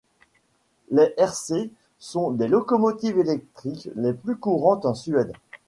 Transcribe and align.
Les 0.89 1.13
Rc 1.19 1.69
sont 1.99 2.31
les 2.31 2.47
locomotives 2.47 3.19
électriques 3.19 3.87
les 3.95 4.13
plus 4.13 4.35
courantes 4.35 4.87
en 4.87 4.95
Suède. 4.95 5.31